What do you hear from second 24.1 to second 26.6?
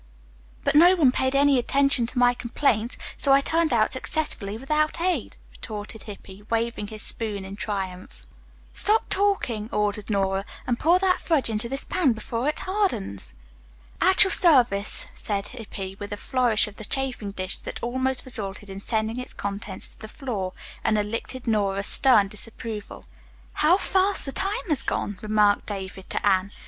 the time has gone," remarked David to Anne.